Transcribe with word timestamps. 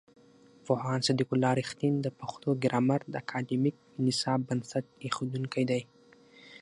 پوهاند 0.65 1.05
صدیق 1.07 1.29
الله 1.33 1.51
رښتین 1.61 1.93
د 2.01 2.07
پښتو 2.19 2.49
ګرامر 2.63 3.01
د 3.07 3.13
اکاډمیک 3.23 3.75
نصاب 4.05 4.39
بنسټ 4.47 4.85
ایښودونکی 5.03 5.63
دی. 5.71 5.81